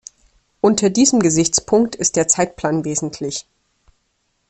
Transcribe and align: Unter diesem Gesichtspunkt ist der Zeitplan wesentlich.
Unter 0.61 0.89
diesem 0.89 1.19
Gesichtspunkt 1.19 1.95
ist 1.95 2.15
der 2.15 2.27
Zeitplan 2.27 2.85
wesentlich. 2.85 3.45